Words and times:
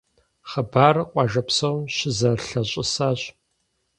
Хъыбарыр 0.49 1.07
къуажэ 1.11 1.41
псом 1.47 1.77
щызэлъащӀысащ. 1.95 3.21